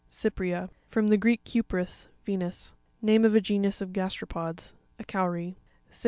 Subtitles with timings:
[0.09, 2.73] Cypr#'a.—From the Greek, kupris, Venus.
[3.03, 4.73] Name of a genus of gas teropods.
[4.97, 5.57] <A cowry.